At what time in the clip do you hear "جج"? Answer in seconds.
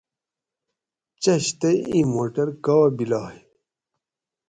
1.23-1.45